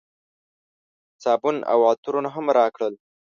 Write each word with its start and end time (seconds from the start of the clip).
صابون 1.23 1.57
او 1.71 1.79
عطرونه 1.91 2.29
هم 2.35 2.45
راکړل. 2.57 2.93